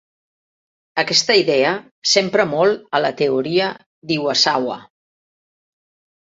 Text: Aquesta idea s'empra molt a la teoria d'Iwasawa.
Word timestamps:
Aquesta 1.01 1.35
idea 1.41 1.73
s'empra 2.11 2.45
molt 2.53 2.87
a 2.97 3.03
la 3.05 3.13
teoria 3.21 3.69
d'Iwasawa. 4.13 4.81